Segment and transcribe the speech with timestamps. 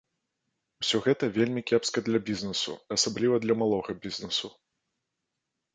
[0.83, 4.47] Усё гэта вельмі кепска для бізнэсу, асабліва для малога бізнэсу.